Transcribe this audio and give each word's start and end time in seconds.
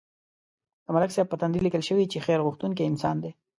د 0.85 0.87
ملک 0.95 1.11
صاحب 1.15 1.27
په 1.31 1.37
تندي 1.41 1.59
لیکل 1.65 1.83
شوي 1.89 2.05
چې 2.11 2.23
خیر 2.25 2.39
غوښتونکی 2.45 2.83
انسان 2.89 3.15
دی. 3.23 3.31